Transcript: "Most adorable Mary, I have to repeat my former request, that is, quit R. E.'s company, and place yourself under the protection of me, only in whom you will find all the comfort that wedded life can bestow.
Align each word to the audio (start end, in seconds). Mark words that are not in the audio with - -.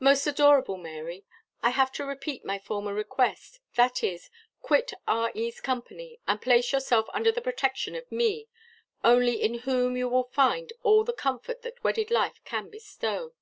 "Most 0.00 0.26
adorable 0.26 0.76
Mary, 0.76 1.24
I 1.62 1.70
have 1.70 1.92
to 1.92 2.04
repeat 2.04 2.44
my 2.44 2.58
former 2.58 2.92
request, 2.92 3.60
that 3.76 4.02
is, 4.02 4.28
quit 4.60 4.92
R. 5.06 5.30
E.'s 5.36 5.60
company, 5.60 6.18
and 6.26 6.42
place 6.42 6.72
yourself 6.72 7.06
under 7.14 7.30
the 7.30 7.40
protection 7.40 7.94
of 7.94 8.10
me, 8.10 8.48
only 9.04 9.40
in 9.40 9.60
whom 9.60 9.96
you 9.96 10.08
will 10.08 10.24
find 10.24 10.72
all 10.82 11.04
the 11.04 11.12
comfort 11.12 11.62
that 11.62 11.84
wedded 11.84 12.10
life 12.10 12.40
can 12.44 12.70
bestow. 12.70 13.34